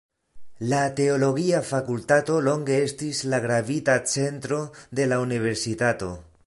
[0.69, 4.63] La teologia fakultato longe estis la gravita centro
[5.01, 6.15] de la universitato.